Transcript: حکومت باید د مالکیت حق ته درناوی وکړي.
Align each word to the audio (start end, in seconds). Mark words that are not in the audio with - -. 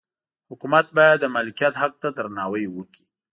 حکومت 0.49 0.87
باید 0.97 1.17
د 1.21 1.25
مالکیت 1.35 1.73
حق 1.81 1.93
ته 2.01 2.09
درناوی 2.17 2.65
وکړي. 2.69 3.03